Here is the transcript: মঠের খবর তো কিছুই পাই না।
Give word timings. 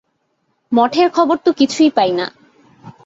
মঠের 0.71 1.07
খবর 1.09 1.37
তো 1.45 1.51
কিছুই 1.53 1.89
পাই 1.89 2.11
না। 2.11 2.25